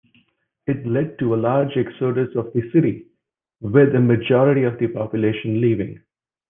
[0.65, 3.05] It led to a large exodus of the city,
[3.59, 6.01] with a majority of the population leaving.